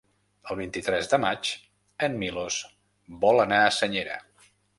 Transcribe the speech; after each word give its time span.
El 0.51 0.55
vint-i-tres 0.59 1.09
de 1.11 1.19
maig 1.25 1.51
en 2.07 2.15
Milos 2.23 2.59
vol 3.27 3.45
anar 3.45 3.61
a 3.67 3.71
Senyera. 3.79 4.19